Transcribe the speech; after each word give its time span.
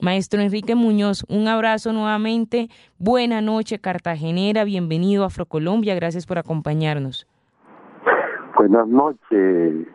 Maestro 0.00 0.40
Enrique 0.40 0.76
Muñoz, 0.76 1.24
un 1.28 1.48
abrazo 1.48 1.92
nuevamente. 1.92 2.68
Buena 3.00 3.40
noche, 3.40 3.80
Cartagenera. 3.80 4.62
Bienvenido 4.62 5.24
a 5.24 5.26
Afrocolombia. 5.26 5.96
Gracias 5.96 6.24
por 6.24 6.38
acompañarnos. 6.38 7.26
Buenas 8.56 8.86
noches, 8.86 9.88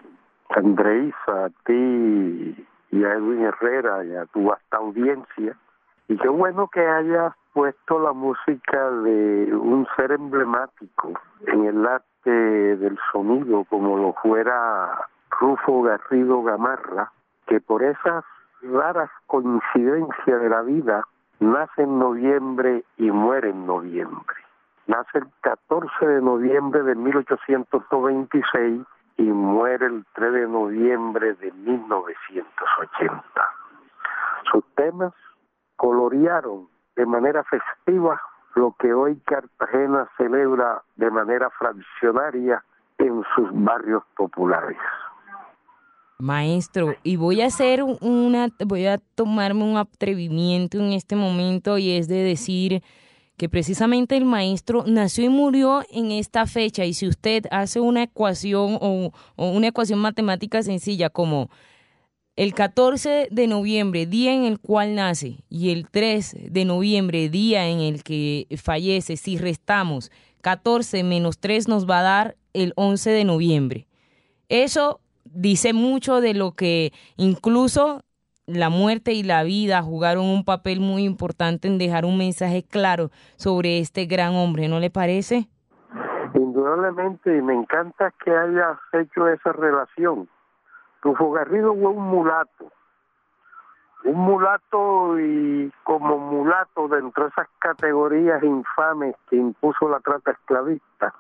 Andreisa, 0.49 1.45
a 1.45 1.49
ti 1.65 2.67
y 2.91 3.03
a 3.03 3.13
Edwin 3.13 3.45
Herrera 3.45 4.03
y 4.03 4.13
a 4.15 4.25
tu 4.25 4.43
vasta 4.43 4.75
audiencia. 4.77 5.57
Y 6.09 6.17
qué 6.17 6.27
bueno 6.27 6.67
que 6.67 6.81
hayas 6.85 7.33
puesto 7.53 7.97
la 7.99 8.11
música 8.11 8.91
de 9.05 9.55
un 9.55 9.87
ser 9.95 10.11
emblemático 10.11 11.13
en 11.47 11.63
el 11.63 11.87
arte 11.87 12.29
del 12.29 12.97
sonido, 13.13 13.63
como 13.69 13.97
lo 13.97 14.13
fuera 14.21 15.07
Rufo 15.39 15.81
Garrido 15.83 16.43
Gamarra, 16.43 17.13
que 17.47 17.61
por 17.61 17.83
esas 17.83 18.25
raras 18.63 19.09
coincidencias 19.27 20.41
de 20.41 20.49
la 20.49 20.61
vida 20.61 21.07
nace 21.39 21.83
en 21.83 21.99
noviembre 21.99 22.83
y 22.97 23.11
muere 23.11 23.49
en 23.49 23.65
noviembre. 23.65 24.37
Nace 24.87 25.19
el 25.19 25.27
14 25.41 26.05
de 26.05 26.21
noviembre 26.21 26.83
de 26.83 26.95
1896 26.95 28.81
y 29.17 29.23
muere 29.23 29.85
el 29.85 30.05
3 30.13 30.33
de 30.33 30.47
noviembre 30.47 31.33
de 31.35 31.51
1980. 31.51 33.23
Sus 34.51 34.63
temas 34.75 35.13
colorearon 35.75 36.67
de 36.95 37.05
manera 37.05 37.43
festiva 37.43 38.21
lo 38.55 38.75
que 38.79 38.93
hoy 38.93 39.19
Cartagena 39.25 40.07
celebra 40.17 40.83
de 40.95 41.09
manera 41.09 41.49
fraccionaria 41.51 42.63
en 42.97 43.23
sus 43.35 43.49
barrios 43.51 44.03
populares. 44.15 44.77
Maestro, 46.23 46.95
y 47.03 47.17
voy 47.17 47.41
a 47.41 47.47
hacer 47.47 47.83
una, 47.83 48.47
voy 48.65 48.85
a 48.85 48.97
tomarme 48.97 49.65
un 49.65 49.75
atrevimiento 49.75 50.79
en 50.79 50.93
este 50.93 51.17
momento 51.17 51.77
y 51.77 51.91
es 51.91 52.07
de 52.07 52.23
decir 52.23 52.81
que 53.35 53.49
precisamente 53.49 54.15
el 54.15 54.23
maestro 54.23 54.85
nació 54.87 55.25
y 55.25 55.29
murió 55.29 55.83
en 55.91 56.13
esta 56.13 56.45
fecha 56.47 56.85
y 56.85 56.93
si 56.93 57.09
usted 57.09 57.43
hace 57.51 57.81
una 57.81 58.03
ecuación 58.03 58.77
o, 58.79 59.11
o 59.35 59.49
una 59.49 59.67
ecuación 59.67 59.99
matemática 59.99 60.63
sencilla 60.63 61.09
como 61.09 61.49
el 62.37 62.53
14 62.53 63.27
de 63.29 63.47
noviembre, 63.47 64.05
día 64.05 64.33
en 64.33 64.45
el 64.45 64.59
cual 64.59 64.95
nace, 64.95 65.43
y 65.49 65.71
el 65.71 65.89
3 65.89 66.37
de 66.51 66.63
noviembre, 66.63 67.27
día 67.27 67.67
en 67.67 67.81
el 67.81 68.01
que 68.01 68.47
fallece, 68.63 69.17
si 69.17 69.37
restamos 69.37 70.09
14 70.39 71.03
menos 71.03 71.37
3 71.39 71.67
nos 71.67 71.85
va 71.85 71.99
a 71.99 72.03
dar 72.03 72.37
el 72.53 72.71
11 72.77 73.09
de 73.09 73.25
noviembre. 73.25 73.87
Eso 74.47 75.01
dice 75.25 75.73
mucho 75.73 76.21
de 76.21 76.33
lo 76.33 76.51
que 76.51 76.91
incluso 77.17 78.01
la 78.45 78.69
muerte 78.69 79.13
y 79.13 79.23
la 79.23 79.43
vida 79.43 79.81
jugaron 79.81 80.25
un 80.25 80.43
papel 80.43 80.79
muy 80.79 81.03
importante 81.03 81.67
en 81.67 81.77
dejar 81.77 82.05
un 82.05 82.17
mensaje 82.17 82.63
claro 82.63 83.09
sobre 83.37 83.79
este 83.79 84.05
gran 84.05 84.35
hombre, 84.35 84.67
¿no 84.67 84.79
le 84.79 84.89
parece? 84.89 85.47
Indudablemente, 86.35 87.37
y 87.37 87.41
me 87.41 87.53
encanta 87.53 88.13
que 88.23 88.31
hayas 88.31 88.77
hecho 88.93 89.27
esa 89.27 89.53
relación 89.53 90.27
Rufo 91.03 91.31
Garrido 91.31 91.73
fue 91.75 91.89
un 91.89 92.03
mulato, 92.03 92.71
un 94.05 94.15
mulato 94.15 95.19
y 95.19 95.69
como 95.83 96.17
mulato 96.17 96.87
dentro 96.87 97.25
de 97.25 97.29
esas 97.29 97.47
categorías 97.59 98.41
infames 98.41 99.13
que 99.29 99.35
impuso 99.35 99.89
la 99.89 99.99
trata 99.99 100.31
esclavista, 100.31 101.13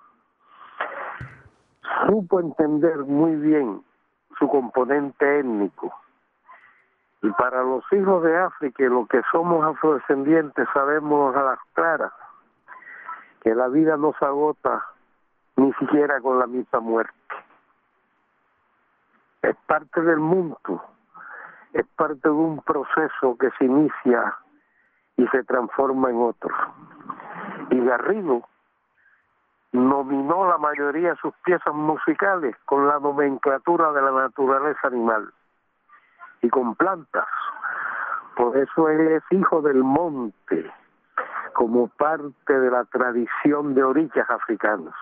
supo 2.07 2.39
entender 2.39 2.99
muy 2.99 3.35
bien 3.35 3.83
su 4.43 4.49
componente 4.49 5.39
étnico. 5.39 5.93
Y 7.21 7.29
para 7.31 7.63
los 7.63 7.83
hijos 7.93 8.23
de 8.23 8.37
África, 8.37 8.83
lo 8.83 9.05
que 9.05 9.21
somos 9.31 9.65
afrodescendientes, 9.65 10.67
sabemos 10.73 11.33
a 11.35 11.43
las 11.43 11.59
claras 11.71 12.11
que 13.41 13.55
la 13.55 13.69
vida 13.69 13.95
no 13.95 14.13
se 14.19 14.25
agota 14.25 14.85
ni 15.55 15.71
siquiera 15.73 16.19
con 16.19 16.39
la 16.39 16.47
misma 16.47 16.81
muerte 16.81 17.13
es 19.43 19.55
parte 19.67 20.01
del 20.01 20.19
mundo, 20.19 20.83
es 21.73 21.85
parte 21.97 22.21
de 22.23 22.29
un 22.29 22.61
proceso 22.61 23.37
que 23.37 23.49
se 23.59 23.65
inicia 23.65 24.37
y 25.17 25.27
se 25.27 25.43
transforma 25.43 26.09
en 26.09 26.21
otro. 26.21 26.55
Y 27.69 27.79
Garrido 27.83 28.47
nominó 29.73 30.47
la 30.47 30.57
mayoría 30.57 31.09
de 31.09 31.17
sus 31.17 31.33
piezas 31.43 31.73
musicales 31.73 32.55
con 32.65 32.87
la 32.87 32.99
nomenclatura 32.99 33.91
de 33.91 34.01
la 34.01 34.11
naturaleza 34.11 34.87
animal 34.87 35.33
y 36.41 36.49
con 36.49 36.75
plantas. 36.75 37.27
Por 38.37 38.55
eso 38.57 38.89
él 38.89 39.07
es 39.07 39.23
hijo 39.31 39.61
del 39.61 39.83
monte, 39.83 40.71
como 41.53 41.87
parte 41.87 42.59
de 42.59 42.71
la 42.71 42.85
tradición 42.85 43.73
de 43.73 43.83
orillas 43.83 44.29
africanas. 44.29 44.93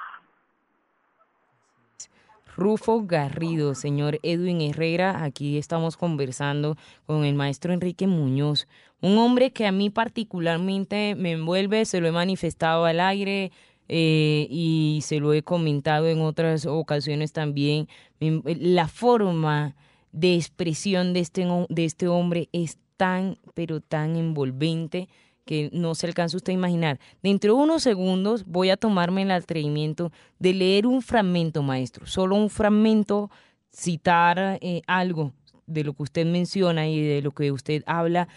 Rufo 2.57 3.01
Garrido, 3.05 3.75
señor 3.75 4.19
Edwin 4.23 4.61
Herrera. 4.61 5.23
Aquí 5.23 5.57
estamos 5.57 5.97
conversando 5.97 6.75
con 7.05 7.23
el 7.23 7.33
maestro 7.33 7.73
Enrique 7.73 8.07
Muñoz, 8.07 8.67
un 9.01 9.17
hombre 9.17 9.51
que 9.51 9.65
a 9.65 9.71
mí 9.71 9.89
particularmente 9.89 11.15
me 11.17 11.31
envuelve, 11.31 11.85
se 11.85 12.01
lo 12.01 12.07
he 12.07 12.11
manifestado 12.11 12.85
al 12.85 12.99
aire. 12.99 13.51
Eh, 13.93 14.47
y 14.49 15.01
se 15.03 15.19
lo 15.19 15.33
he 15.33 15.43
comentado 15.43 16.07
en 16.07 16.21
otras 16.21 16.65
ocasiones 16.65 17.33
también, 17.33 17.89
la 18.21 18.87
forma 18.87 19.75
de 20.13 20.35
expresión 20.35 21.11
de 21.11 21.19
este, 21.19 21.45
de 21.67 21.83
este 21.83 22.07
hombre 22.07 22.47
es 22.53 22.77
tan, 22.95 23.37
pero 23.53 23.81
tan 23.81 24.15
envolvente 24.15 25.09
que 25.43 25.69
no 25.73 25.93
se 25.93 26.07
alcanza 26.07 26.37
usted 26.37 26.53
a 26.53 26.55
imaginar. 26.55 27.01
Dentro 27.21 27.53
de 27.53 27.61
unos 27.63 27.83
segundos 27.83 28.45
voy 28.45 28.69
a 28.69 28.77
tomarme 28.77 29.23
el 29.23 29.31
atrevimiento 29.31 30.13
de 30.39 30.53
leer 30.53 30.87
un 30.87 31.01
fragmento, 31.01 31.61
maestro, 31.61 32.07
solo 32.07 32.37
un 32.37 32.49
fragmento, 32.49 33.29
citar 33.73 34.57
eh, 34.61 34.83
algo 34.87 35.33
de 35.67 35.83
lo 35.83 35.91
que 35.91 36.03
usted 36.03 36.25
menciona 36.25 36.87
y 36.87 37.01
de 37.01 37.21
lo 37.21 37.31
que 37.31 37.51
usted 37.51 37.83
habla 37.87 38.29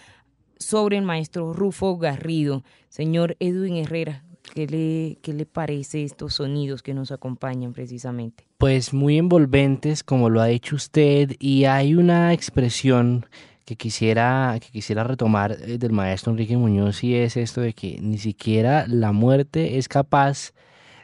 sobre 0.59 0.97
el 0.97 1.05
maestro 1.05 1.53
Rufo 1.53 1.97
Garrido. 1.97 2.65
Señor 2.89 3.37
Edwin 3.39 3.77
Herrera, 3.77 4.25
¿qué 4.53 4.67
le, 4.67 5.19
qué 5.23 5.33
le 5.33 5.47
parece 5.47 6.05
estos 6.05 6.35
sonidos 6.35 6.83
que 6.83 6.95
nos 6.95 7.11
acompañan 7.13 7.73
precisamente? 7.73 8.45
Pues 8.59 8.93
muy 8.93 9.19
envolventes, 9.19 10.03
como 10.03 10.31
lo 10.31 10.41
ha 10.41 10.47
dicho 10.47 10.77
usted, 10.77 11.33
y 11.39 11.65
hay 11.65 11.95
una 11.95 12.33
expresión 12.33 13.27
que 13.65 13.77
quisiera, 13.77 14.59
que 14.61 14.69
quisiera 14.69 15.05
retomar 15.05 15.53
eh, 15.53 15.79
del 15.79 15.93
maestro 15.93 16.33
Enrique 16.33 16.57
Muñoz 16.57 17.03
y 17.03 17.15
es 17.15 17.37
esto 17.37 17.61
de 17.61 17.73
que 17.73 17.99
ni 18.01 18.19
siquiera 18.19 18.87
la 18.87 19.13
muerte 19.13 19.79
es 19.79 19.89
capaz 19.89 20.53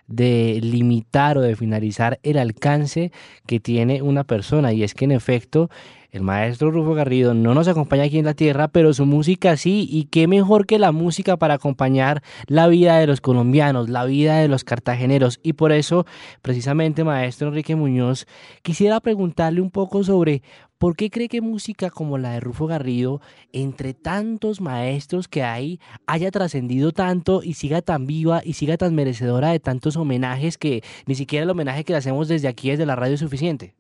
de 0.06 0.58
limitar 0.60 1.38
o 1.38 1.40
de 1.40 1.56
finalizar 1.56 2.18
el 2.22 2.36
alcance 2.36 3.12
que 3.46 3.60
tiene 3.60 4.02
una 4.02 4.24
persona 4.24 4.72
y 4.72 4.82
es 4.82 4.92
que 4.92 5.04
en 5.04 5.12
efecto 5.12 5.70
el 6.10 6.22
maestro 6.22 6.70
Rufo 6.70 6.94
Garrido 6.94 7.34
no 7.34 7.54
nos 7.54 7.68
acompaña 7.68 8.04
aquí 8.04 8.18
en 8.18 8.24
la 8.24 8.34
tierra, 8.34 8.68
pero 8.68 8.92
su 8.94 9.06
música 9.06 9.56
sí, 9.56 9.86
y 9.90 10.04
qué 10.04 10.26
mejor 10.26 10.66
que 10.66 10.78
la 10.78 10.92
música 10.92 11.36
para 11.36 11.54
acompañar 11.54 12.22
la 12.46 12.66
vida 12.66 12.98
de 12.98 13.06
los 13.06 13.20
colombianos, 13.20 13.88
la 13.88 14.04
vida 14.04 14.38
de 14.38 14.48
los 14.48 14.64
cartageneros. 14.64 15.40
Y 15.42 15.52
por 15.54 15.72
eso, 15.72 16.06
precisamente, 16.42 17.04
maestro 17.04 17.48
Enrique 17.48 17.76
Muñoz, 17.76 18.26
quisiera 18.62 19.00
preguntarle 19.00 19.60
un 19.60 19.70
poco 19.70 20.04
sobre 20.04 20.42
¿Por 20.80 20.96
qué 20.96 21.10
cree 21.10 21.28
que 21.28 21.42
música 21.42 21.90
como 21.90 22.16
la 22.16 22.32
de 22.32 22.40
Rufo 22.40 22.66
Garrido, 22.66 23.20
entre 23.52 23.92
tantos 23.92 24.62
maestros 24.62 25.28
que 25.28 25.42
hay, 25.42 25.78
haya 26.06 26.30
trascendido 26.30 26.92
tanto 26.92 27.42
y 27.42 27.52
siga 27.52 27.82
tan 27.82 28.06
viva 28.06 28.40
y 28.42 28.54
siga 28.54 28.78
tan 28.78 28.94
merecedora 28.94 29.50
de 29.50 29.60
tantos 29.60 29.96
homenajes 29.96 30.56
que 30.56 30.82
ni 31.04 31.16
siquiera 31.16 31.44
el 31.44 31.50
homenaje 31.50 31.84
que 31.84 31.92
le 31.92 31.98
hacemos 31.98 32.28
desde 32.28 32.48
aquí, 32.48 32.70
desde 32.70 32.86
la 32.86 32.96
radio, 32.96 33.12
es 33.12 33.20
suficiente? 33.20 33.74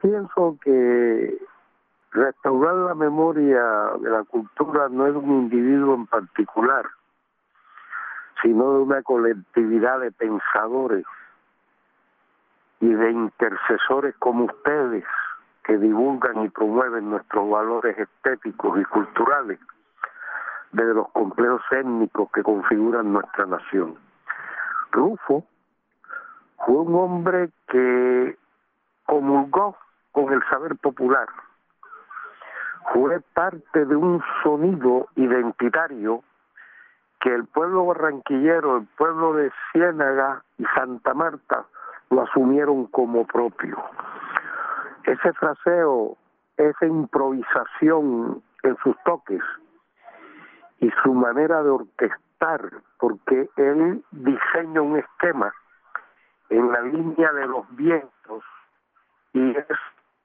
Pienso 0.00 0.56
que 0.62 1.38
restaurar 2.12 2.74
la 2.74 2.94
memoria 2.94 3.62
de 4.00 4.10
la 4.10 4.24
cultura 4.24 4.88
no 4.88 5.06
es 5.06 5.14
un 5.14 5.30
individuo 5.30 5.94
en 5.94 6.06
particular, 6.06 6.86
sino 8.42 8.74
de 8.74 8.82
una 8.82 9.02
colectividad 9.02 10.00
de 10.00 10.12
pensadores 10.12 11.04
y 12.80 12.92
de 12.92 13.10
intercesores 13.10 14.14
como 14.18 14.44
ustedes 14.44 15.04
que 15.64 15.76
divulgan 15.76 16.44
y 16.44 16.48
promueven 16.48 17.10
nuestros 17.10 17.50
valores 17.50 17.98
estéticos 17.98 18.80
y 18.80 18.84
culturales 18.84 19.58
desde 20.72 20.94
los 20.94 21.08
complejos 21.10 21.62
étnicos 21.70 22.30
que 22.32 22.42
configuran 22.42 23.12
nuestra 23.12 23.46
nación. 23.46 23.96
Rufo 24.92 25.44
fue 26.64 26.76
un 26.76 26.94
hombre 26.94 27.50
que 27.68 28.38
comulgó 29.04 29.76
con 30.12 30.32
el 30.32 30.42
saber 30.48 30.76
popular, 30.76 31.28
fue 32.92 33.20
parte 33.34 33.84
de 33.84 33.96
un 33.96 34.22
sonido 34.42 35.08
identitario 35.16 36.22
que 37.20 37.34
el 37.34 37.46
pueblo 37.46 37.86
barranquillero, 37.86 38.78
el 38.78 38.86
pueblo 38.96 39.34
de 39.34 39.50
Ciénaga 39.72 40.42
y 40.56 40.64
Santa 40.74 41.14
Marta 41.14 41.66
lo 42.10 42.22
asumieron 42.22 42.86
como 42.86 43.26
propio. 43.26 43.76
Ese 45.04 45.32
fraseo, 45.34 46.16
esa 46.56 46.86
improvisación 46.86 48.42
en 48.62 48.76
sus 48.78 48.96
toques 49.04 49.42
y 50.80 50.90
su 51.02 51.12
manera 51.12 51.62
de 51.62 51.70
orquestar, 51.70 52.70
porque 52.98 53.50
él 53.56 54.04
diseña 54.12 54.80
un 54.80 54.98
esquema 54.98 55.52
en 56.50 56.70
la 56.70 56.80
línea 56.82 57.32
de 57.32 57.46
los 57.46 57.64
vientos 57.76 58.44
y 59.32 59.56
es 59.56 59.66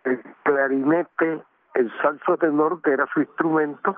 el 0.03 0.21
clarinete, 0.44 1.44
el 1.75 1.91
salso 2.01 2.38
tenor 2.38 2.81
que 2.81 2.91
era 2.91 3.07
su 3.13 3.21
instrumento 3.21 3.95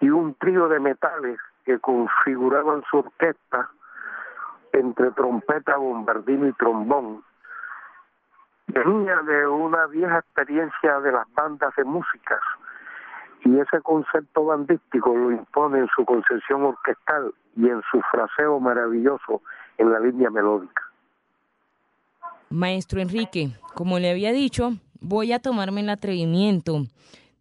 y 0.00 0.10
un 0.10 0.34
trío 0.34 0.68
de 0.68 0.80
metales 0.80 1.38
que 1.64 1.78
configuraban 1.78 2.82
su 2.90 2.98
orquesta 2.98 3.70
entre 4.72 5.10
trompeta, 5.12 5.76
bombardino 5.76 6.48
y 6.48 6.52
trombón. 6.54 7.22
Venía 8.68 9.16
de 9.22 9.46
una 9.46 9.86
vieja 9.86 10.18
experiencia 10.18 11.00
de 11.00 11.12
las 11.12 11.32
bandas 11.34 11.74
de 11.76 11.84
músicas 11.84 12.40
y 13.44 13.58
ese 13.58 13.80
concepto 13.82 14.44
bandístico 14.46 15.14
lo 15.14 15.30
impone 15.30 15.80
en 15.80 15.88
su 15.88 16.04
concepción 16.04 16.62
orquestal 16.64 17.34
y 17.56 17.68
en 17.68 17.82
su 17.90 18.00
fraseo 18.10 18.60
maravilloso 18.60 19.42
en 19.78 19.92
la 19.92 20.00
línea 20.00 20.30
melódica. 20.30 20.81
Maestro 22.52 23.00
Enrique, 23.00 23.50
como 23.74 23.98
le 23.98 24.10
había 24.10 24.32
dicho, 24.32 24.76
voy 25.00 25.32
a 25.32 25.38
tomarme 25.38 25.80
el 25.80 25.88
atrevimiento 25.88 26.86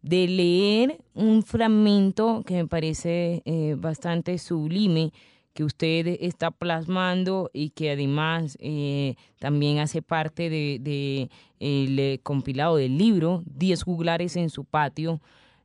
de 0.02 0.28
leer 0.28 1.02
un 1.14 1.44
fragmento 1.44 2.44
que 2.46 2.56
me 2.56 2.68
parece 2.68 3.42
eh, 3.46 3.76
bastante 3.78 4.38
sublime 4.38 5.12
que 5.54 5.66
usted 5.66 6.18
está 6.22 6.50
plasmando 6.50 7.50
y 7.54 7.72
que 7.72 7.92
además 7.92 8.58
eh, 8.62 9.16
también 9.38 9.80
hace 9.80 10.02
parte 10.02 10.50
de, 10.50 10.78
de 10.80 11.30
el 11.60 12.00
eh, 12.00 12.20
compilado 12.24 12.78
del 12.78 12.98
libro 12.98 13.44
Diez 13.46 13.84
juglares 13.84 14.38
en 14.38 14.50
su 14.50 14.64
patio 14.64 15.20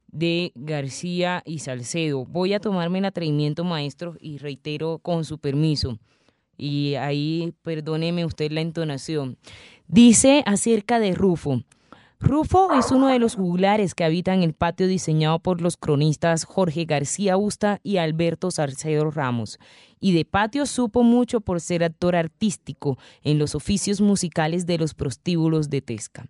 de 0.09 0.51
García 0.57 1.43
y 1.47 1.61
Salcedo. 1.61 2.25
Voy 2.25 2.53
a 2.53 2.61
tomarme 2.61 2.99
el 2.99 3.05
atrevimiento, 3.05 3.63
maestro, 3.63 4.17
y 4.21 4.39
reitero 4.39 4.99
con 4.99 5.25
su 5.25 5.39
permiso. 5.39 5.99
Y 6.57 6.95
ahí 6.95 7.55
perdóneme 7.63 8.25
usted 8.25 8.51
la 8.53 8.61
entonación. 8.61 9.37
Dice 9.89 10.43
acerca 10.47 10.99
de 10.99 11.15
Rufo. 11.15 11.63
Rufo 12.19 12.73
es 12.73 12.91
uno 12.91 13.09
de 13.09 13.19
los 13.19 13.35
juglares 13.35 13.95
que 13.95 14.03
habitan 14.03 14.43
el 14.43 14.55
patio 14.55 14.87
diseñado 14.87 15.39
por 15.39 15.61
los 15.61 15.77
cronistas 15.77 16.45
Jorge 16.45 16.87
García 16.87 17.37
Usta 17.37 17.79
y 17.83 17.99
Alberto 17.99 18.51
Salcedo 18.51 19.11
Ramos. 19.11 19.59
Y 20.01 20.13
de 20.13 20.25
patio 20.25 20.65
supo 20.65 21.03
mucho 21.03 21.43
por 21.43 21.61
ser 21.61 21.85
actor 21.85 22.17
artístico 22.17 22.99
en 23.23 23.39
los 23.39 23.55
oficios 23.55 24.01
musicales 24.01 24.65
de 24.65 24.79
los 24.79 24.95
prostíbulos 24.95 25.69
de 25.69 25.83
Tesca. 25.83 26.27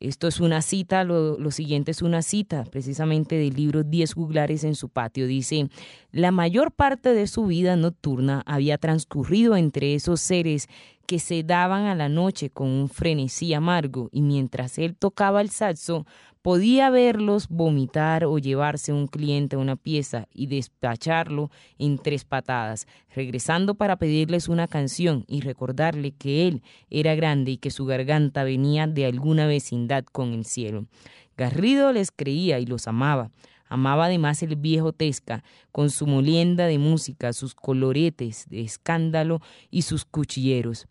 Esto 0.00 0.28
es 0.28 0.40
una 0.40 0.62
cita, 0.62 1.04
lo, 1.04 1.50
siguiente 1.50 1.90
es 1.90 2.02
una 2.02 2.22
cita 2.22 2.64
precisamente 2.64 3.36
del 3.36 3.54
libro 3.54 3.82
Diez 3.82 4.14
juglares 4.14 4.64
en 4.64 4.74
su 4.74 4.88
patio. 4.88 5.26
Dice, 5.26 5.68
la 6.12 6.30
mayor 6.30 6.72
parte 6.72 7.14
de 7.14 7.26
su 7.26 7.46
vida 7.46 7.76
nocturna 7.76 8.42
había 8.46 8.78
transcurrido 8.78 9.56
entre 9.56 9.94
esos 9.94 10.20
seres 10.20 10.68
que 11.06 11.18
se 11.18 11.42
daban 11.42 11.86
a 11.86 11.94
la 11.94 12.08
noche 12.08 12.50
con 12.50 12.68
un 12.68 12.88
frenesí 12.88 13.54
amargo 13.54 14.08
y 14.12 14.22
mientras 14.22 14.76
él 14.78 14.96
tocaba 14.96 15.40
el 15.40 15.50
saxo 15.50 16.04
podía 16.46 16.90
verlos 16.90 17.48
vomitar 17.48 18.24
o 18.24 18.38
llevarse 18.38 18.92
un 18.92 19.08
cliente 19.08 19.56
a 19.56 19.58
una 19.58 19.74
pieza 19.74 20.28
y 20.32 20.46
despacharlo 20.46 21.50
en 21.76 21.98
tres 21.98 22.24
patadas, 22.24 22.86
regresando 23.12 23.74
para 23.74 23.96
pedirles 23.96 24.48
una 24.48 24.68
canción 24.68 25.24
y 25.26 25.40
recordarle 25.40 26.12
que 26.12 26.46
él 26.46 26.62
era 26.88 27.16
grande 27.16 27.50
y 27.50 27.56
que 27.56 27.72
su 27.72 27.84
garganta 27.84 28.44
venía 28.44 28.86
de 28.86 29.06
alguna 29.06 29.48
vecindad 29.48 30.04
con 30.04 30.34
el 30.34 30.44
cielo. 30.44 30.86
Garrido 31.36 31.92
les 31.92 32.12
creía 32.12 32.60
y 32.60 32.66
los 32.66 32.86
amaba. 32.86 33.32
Amaba 33.68 34.04
además 34.04 34.40
el 34.44 34.54
viejo 34.54 34.92
Tesca, 34.92 35.42
con 35.72 35.90
su 35.90 36.06
molienda 36.06 36.66
de 36.66 36.78
música, 36.78 37.32
sus 37.32 37.56
coloretes 37.56 38.46
de 38.48 38.60
escándalo 38.60 39.40
y 39.68 39.82
sus 39.82 40.04
cuchilleros 40.04 40.86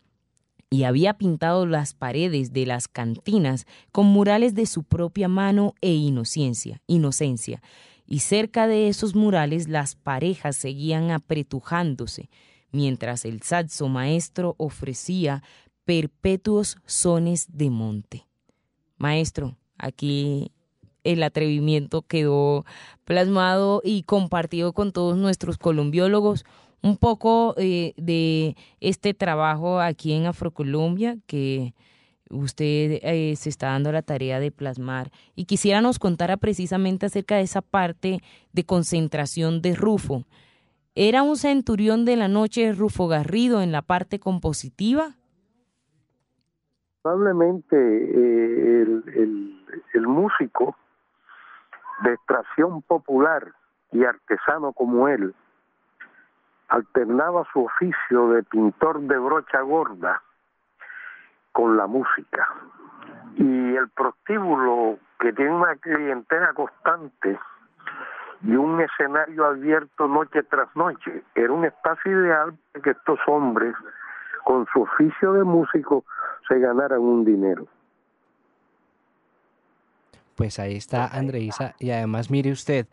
y 0.70 0.84
había 0.84 1.14
pintado 1.14 1.66
las 1.66 1.94
paredes 1.94 2.52
de 2.52 2.66
las 2.66 2.88
cantinas 2.88 3.66
con 3.92 4.06
murales 4.06 4.54
de 4.54 4.66
su 4.66 4.82
propia 4.82 5.28
mano 5.28 5.74
e 5.80 5.92
inocencia, 5.92 6.82
inocencia. 6.86 7.62
Y 8.06 8.20
cerca 8.20 8.66
de 8.66 8.88
esos 8.88 9.14
murales 9.14 9.68
las 9.68 9.94
parejas 9.94 10.56
seguían 10.56 11.10
apretujándose, 11.10 12.30
mientras 12.70 13.24
el 13.24 13.42
saxo 13.42 13.88
maestro 13.88 14.54
ofrecía 14.58 15.42
perpetuos 15.84 16.78
sones 16.84 17.46
de 17.52 17.70
monte. 17.70 18.26
Maestro, 18.96 19.56
aquí 19.78 20.52
el 21.04 21.22
atrevimiento 21.22 22.02
quedó 22.02 22.64
plasmado 23.04 23.80
y 23.84 24.02
compartido 24.02 24.72
con 24.72 24.92
todos 24.92 25.16
nuestros 25.16 25.58
colombiólogos 25.58 26.44
un 26.82 26.96
poco 26.96 27.54
eh, 27.56 27.94
de 27.96 28.56
este 28.80 29.14
trabajo 29.14 29.80
aquí 29.80 30.12
en 30.12 30.26
Afrocolombia 30.26 31.16
que 31.26 31.74
usted 32.30 33.00
eh, 33.02 33.34
se 33.36 33.48
está 33.48 33.68
dando 33.68 33.92
la 33.92 34.02
tarea 34.02 34.40
de 34.40 34.50
plasmar 34.50 35.10
y 35.34 35.44
quisiera 35.44 35.80
nos 35.80 35.98
contara 35.98 36.36
precisamente 36.36 37.06
acerca 37.06 37.36
de 37.36 37.42
esa 37.42 37.62
parte 37.62 38.20
de 38.52 38.64
concentración 38.64 39.62
de 39.62 39.74
Rufo. 39.74 40.24
¿Era 40.94 41.22
un 41.22 41.36
centurión 41.36 42.04
de 42.04 42.16
la 42.16 42.28
noche 42.28 42.72
Rufo 42.72 43.06
Garrido 43.06 43.60
en 43.60 43.70
la 43.70 43.82
parte 43.82 44.18
compositiva? 44.18 45.16
Probablemente 47.02 47.76
eh, 47.76 48.82
el, 48.82 49.62
el 49.92 50.06
músico 50.06 50.76
de 52.02 52.12
extracción 52.12 52.82
popular 52.82 53.52
y 53.92 54.04
artesano 54.04 54.72
como 54.72 55.08
él, 55.08 55.34
alternaba 56.68 57.44
su 57.52 57.64
oficio 57.64 58.30
de 58.30 58.42
pintor 58.42 59.00
de 59.00 59.18
brocha 59.18 59.60
gorda 59.60 60.22
con 61.52 61.76
la 61.76 61.86
música. 61.86 62.48
Y 63.36 63.74
el 63.74 63.88
prostíbulo, 63.90 64.98
que 65.18 65.32
tiene 65.32 65.52
una 65.52 65.76
clientela 65.76 66.52
constante 66.54 67.38
y 68.42 68.54
un 68.54 68.80
escenario 68.80 69.46
abierto 69.46 70.06
noche 70.06 70.42
tras 70.42 70.74
noche, 70.76 71.22
era 71.34 71.52
un 71.52 71.64
espacio 71.64 72.12
ideal 72.12 72.54
para 72.72 72.82
que 72.82 72.90
estos 72.90 73.18
hombres, 73.26 73.74
con 74.44 74.66
su 74.72 74.82
oficio 74.82 75.32
de 75.32 75.44
músico, 75.44 76.04
se 76.48 76.58
ganaran 76.58 77.00
un 77.00 77.24
dinero. 77.24 77.66
Pues 80.36 80.58
ahí 80.58 80.76
está 80.76 81.06
Andreisa. 81.06 81.74
Y 81.78 81.90
además, 81.90 82.30
mire 82.30 82.52
usted, 82.52 82.86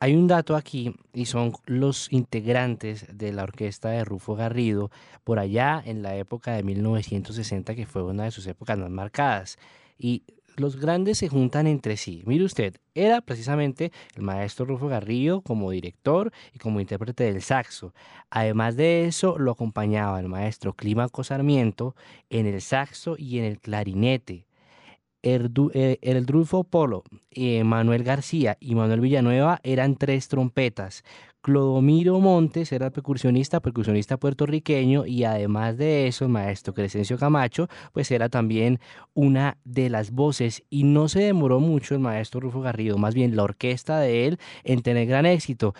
hay 0.00 0.14
un 0.14 0.28
dato 0.28 0.56
aquí 0.56 0.94
y 1.12 1.26
son 1.26 1.52
los 1.66 2.12
integrantes 2.12 3.06
de 3.12 3.32
la 3.32 3.42
orquesta 3.42 3.90
de 3.90 4.04
Rufo 4.04 4.36
Garrido 4.36 4.90
por 5.24 5.38
allá 5.38 5.82
en 5.84 6.02
la 6.02 6.16
época 6.16 6.52
de 6.52 6.62
1960 6.62 7.74
que 7.74 7.86
fue 7.86 8.02
una 8.02 8.24
de 8.24 8.30
sus 8.30 8.46
épocas 8.46 8.78
más 8.78 8.90
marcadas. 8.90 9.58
Y 9.98 10.22
los 10.56 10.76
grandes 10.76 11.18
se 11.18 11.28
juntan 11.28 11.66
entre 11.66 11.96
sí. 11.96 12.22
Mire 12.26 12.44
usted, 12.44 12.76
era 12.94 13.20
precisamente 13.20 13.92
el 14.16 14.22
maestro 14.22 14.66
Rufo 14.66 14.88
Garrido 14.88 15.40
como 15.40 15.70
director 15.70 16.32
y 16.52 16.58
como 16.58 16.80
intérprete 16.80 17.24
del 17.24 17.42
saxo. 17.42 17.94
Además 18.30 18.76
de 18.76 19.06
eso, 19.06 19.38
lo 19.38 19.52
acompañaba 19.52 20.18
el 20.20 20.28
maestro 20.28 20.74
Clímaco 20.74 21.22
Sarmiento 21.22 21.94
en 22.28 22.46
el 22.46 22.60
saxo 22.60 23.14
y 23.16 23.38
en 23.38 23.44
el 23.44 23.60
clarinete. 23.60 24.47
Eh, 25.22 25.98
el 26.00 26.26
Drufo 26.26 26.62
Polo, 26.62 27.02
eh, 27.32 27.64
Manuel 27.64 28.04
García 28.04 28.56
y 28.60 28.76
Manuel 28.76 29.00
Villanueva 29.00 29.58
eran 29.64 29.96
tres 29.96 30.28
trompetas. 30.28 31.02
Clodomiro 31.40 32.20
Montes 32.20 32.72
era 32.72 32.90
percusionista, 32.90 33.60
percusionista 33.60 34.16
puertorriqueño 34.16 35.06
y 35.06 35.24
además 35.24 35.76
de 35.76 36.06
eso, 36.06 36.24
el 36.24 36.30
maestro 36.30 36.72
Crescencio 36.72 37.18
Camacho, 37.18 37.68
pues 37.92 38.10
era 38.10 38.28
también 38.28 38.78
una 39.14 39.56
de 39.64 39.88
las 39.90 40.10
voces 40.12 40.62
y 40.70 40.84
no 40.84 41.08
se 41.08 41.20
demoró 41.20 41.58
mucho 41.58 41.94
el 41.94 42.00
maestro 42.00 42.40
Rufo 42.40 42.60
Garrido, 42.60 42.98
más 42.98 43.14
bien 43.14 43.34
la 43.34 43.44
orquesta 43.44 43.98
de 43.98 44.26
él 44.26 44.38
en 44.62 44.82
tener 44.82 45.06
gran 45.06 45.26
éxito. 45.26 45.74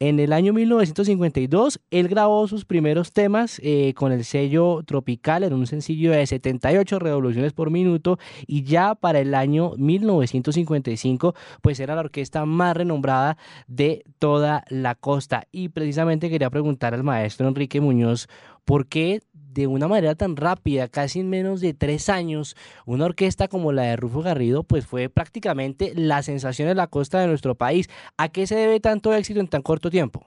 En 0.00 0.18
el 0.18 0.32
año 0.32 0.52
1952, 0.52 1.80
él 1.90 2.08
grabó 2.08 2.48
sus 2.48 2.64
primeros 2.64 3.12
temas 3.12 3.60
eh, 3.62 3.94
con 3.94 4.10
el 4.10 4.24
sello 4.24 4.82
Tropical 4.84 5.44
en 5.44 5.52
un 5.52 5.68
sencillo 5.68 6.10
de 6.10 6.26
78 6.26 6.98
revoluciones 6.98 7.52
por 7.52 7.70
minuto 7.70 8.18
y 8.46 8.64
ya 8.64 8.96
para 8.96 9.20
el 9.20 9.34
año 9.36 9.72
1955, 9.78 11.34
pues 11.62 11.78
era 11.78 11.94
la 11.94 12.00
orquesta 12.00 12.44
más 12.44 12.76
renombrada 12.76 13.38
de 13.68 14.04
toda 14.18 14.64
la 14.68 14.96
costa. 14.96 15.46
Y 15.52 15.68
precisamente 15.68 16.28
quería 16.28 16.50
preguntar 16.50 16.92
al 16.92 17.04
maestro 17.04 17.46
Enrique 17.46 17.80
Muñoz 17.80 18.26
por 18.64 18.86
qué 18.88 19.20
de 19.54 19.68
una 19.68 19.86
manera 19.86 20.14
tan 20.16 20.36
rápida, 20.36 20.88
casi 20.88 21.20
en 21.20 21.30
menos 21.30 21.60
de 21.60 21.74
tres 21.74 22.08
años, 22.08 22.56
una 22.86 23.06
orquesta 23.06 23.46
como 23.48 23.72
la 23.72 23.82
de 23.82 23.96
Rufo 23.96 24.20
Garrido, 24.20 24.64
pues 24.64 24.86
fue 24.86 25.08
prácticamente 25.08 25.92
la 25.94 26.22
sensación 26.22 26.68
de 26.68 26.74
la 26.74 26.88
costa 26.88 27.20
de 27.20 27.28
nuestro 27.28 27.54
país. 27.54 27.88
¿A 28.18 28.28
qué 28.28 28.46
se 28.46 28.56
debe 28.56 28.80
tanto 28.80 29.14
éxito 29.14 29.40
en 29.40 29.48
tan 29.48 29.62
corto 29.62 29.90
tiempo? 29.90 30.26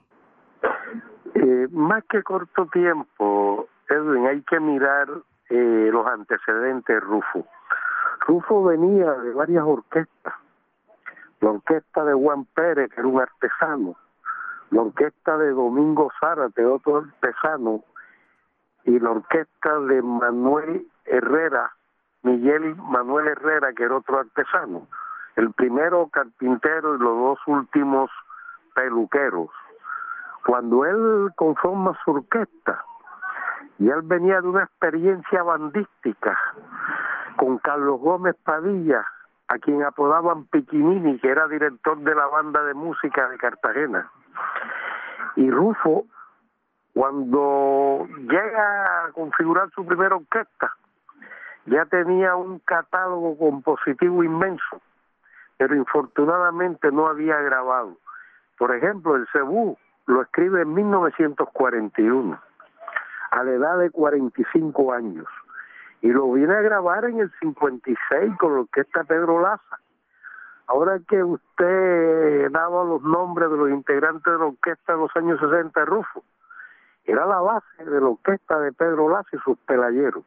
Eh, 1.36 1.68
más 1.72 2.04
que 2.10 2.24
corto 2.24 2.68
tiempo, 2.72 3.68
Edwin, 3.90 4.28
hay 4.28 4.42
que 4.44 4.60
mirar 4.60 5.10
eh, 5.50 5.90
los 5.92 6.08
antecedentes 6.08 6.96
de 6.96 7.00
Rufo. 7.02 7.46
Rufo 8.22 8.64
venía 8.64 9.12
de 9.12 9.32
varias 9.34 9.64
orquestas, 9.64 10.34
la 11.42 11.52
orquesta 11.52 12.06
de 12.06 12.14
Juan 12.14 12.46
Pérez, 12.46 12.90
que 12.90 13.02
era 13.02 13.08
un 13.08 13.20
artesano, 13.20 13.96
la 14.72 14.82
orquesta 14.82 15.38
de 15.38 15.52
Domingo 15.52 16.12
Zárate, 16.20 16.66
otro 16.66 16.98
artesano, 16.98 17.84
y 18.88 19.00
la 19.00 19.12
orquesta 19.12 19.80
de 19.82 20.02
Manuel 20.02 20.88
Herrera, 21.06 21.74
Miguel 22.24 22.74
Manuel 22.78 23.28
Herrera, 23.28 23.74
que 23.74 23.84
era 23.84 23.98
otro 23.98 24.20
artesano. 24.20 24.88
El 25.36 25.52
primero 25.52 26.08
carpintero 26.08 26.96
y 26.96 27.00
los 27.00 27.18
dos 27.18 27.40
últimos 27.48 28.10
peluqueros. 28.74 29.50
Cuando 30.46 30.86
él 30.86 31.30
conforma 31.36 32.00
su 32.06 32.12
orquesta, 32.12 32.82
y 33.78 33.90
él 33.90 34.04
venía 34.04 34.40
de 34.40 34.48
una 34.48 34.64
experiencia 34.64 35.44
bandística 35.44 36.40
con 37.36 37.58
Carlos 37.58 38.00
Gómez 38.00 38.38
Padilla, 38.46 39.06
a 39.50 39.60
quien 39.60 39.84
apodaban 39.84 40.46
Piquinini, 40.46 41.20
que 41.20 41.30
era 41.30 41.50
director 41.50 41.98
de 41.98 42.16
la 42.16 42.26
banda 42.28 42.64
de 42.64 42.74
música 42.74 43.28
de 43.28 43.38
Cartagena. 43.38 44.10
Y 45.36 45.52
Rufo, 45.52 46.06
cuando 46.98 48.08
llega 48.28 49.06
a 49.06 49.12
configurar 49.12 49.70
su 49.70 49.86
primera 49.86 50.16
orquesta, 50.16 50.76
ya 51.68 51.86
tenía 51.86 52.36
un 52.36 52.58
catálogo 52.58 53.38
compositivo 53.38 54.24
inmenso, 54.24 54.82
pero 55.58 55.76
infortunadamente 55.76 56.92
no 56.92 57.06
había 57.06 57.38
grabado. 57.42 57.98
Por 58.58 58.76
ejemplo, 58.76 59.16
el 59.16 59.28
Cebú 59.32 59.78
lo 60.08 60.24
escribe 60.24 60.64
en 60.64 60.74
1941, 60.74 62.42
a 63.30 63.44
la 63.44 63.52
edad 63.52 63.78
de 63.78 63.92
45 63.92 64.92
años 64.92 65.28
y 66.02 66.08
lo 66.08 66.32
vine 66.32 66.56
a 66.56 66.62
grabar 66.62 67.06
en 67.06 67.20
el 67.20 67.32
56 67.40 68.38
con 68.40 68.56
la 68.56 68.60
orquesta 68.62 69.04
Pedro 69.04 69.40
Laza. 69.40 69.80
Ahora 70.66 71.00
que 71.08 71.24
usted 71.24 72.50
daba 72.50 72.84
los 72.84 73.04
nombres 73.04 73.52
de 73.52 73.58
los 73.58 73.70
integrantes 73.70 74.34
de 74.34 74.40
la 74.40 74.46
orquesta 74.46 74.94
de 74.94 74.98
los 74.98 75.16
años 75.16 75.40
60 75.40 75.86
Rufo, 75.86 76.24
era 77.08 77.26
la 77.26 77.40
base 77.40 77.86
de 77.86 78.00
la 78.00 78.08
orquesta 78.08 78.60
de 78.60 78.72
Pedro 78.74 79.10
Laza 79.10 79.30
y 79.34 79.40
sus 79.40 79.58
pelayeros. 79.60 80.24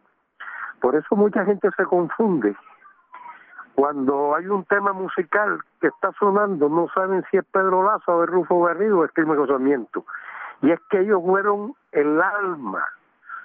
Por 0.80 0.96
eso 0.96 1.14
mucha 1.14 1.44
gente 1.44 1.68
se 1.76 1.84
confunde. 1.84 2.56
Cuando 3.74 4.34
hay 4.34 4.46
un 4.46 4.64
tema 4.64 4.92
musical 4.92 5.60
que 5.80 5.88
está 5.88 6.12
sonando, 6.18 6.68
no 6.68 6.88
saben 6.94 7.24
si 7.30 7.36
es 7.36 7.44
Pedro 7.52 7.84
Laza 7.84 8.12
o 8.12 8.24
es 8.24 8.30
Rufo 8.30 8.62
Garrido 8.62 8.98
o 8.98 9.04
es 9.04 9.12
Crimen 9.12 9.36
Gozamiento. 9.36 10.04
Y 10.62 10.70
es 10.70 10.80
que 10.90 11.00
ellos 11.00 11.22
fueron 11.24 11.74
el 11.92 12.20
alma 12.20 12.84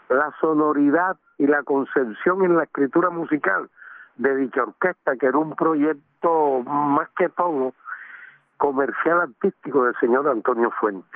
la 0.10 0.32
sonoridad 0.40 1.18
y 1.38 1.48
la 1.48 1.64
concepción 1.64 2.44
en 2.44 2.56
la 2.56 2.64
escritura 2.64 3.10
musical 3.10 3.70
de 4.18 4.36
dicha 4.36 4.64
orquesta, 4.64 5.16
que 5.18 5.26
era 5.28 5.38
un 5.38 5.56
proyecto 5.56 6.62
más 6.62 7.10
que 7.18 7.30
todo 7.30 7.74
comercial 8.58 9.22
artístico 9.22 9.86
del 9.86 9.96
señor 10.00 10.28
Antonio 10.30 10.72
Fuentes. 10.80 11.10